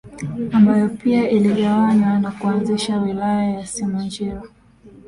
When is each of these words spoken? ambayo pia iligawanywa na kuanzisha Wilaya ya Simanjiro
ambayo 0.51 0.89
pia 0.89 1.29
iligawanywa 1.29 2.19
na 2.19 2.31
kuanzisha 2.31 3.01
Wilaya 3.01 3.49
ya 3.53 3.65
Simanjiro 3.65 4.43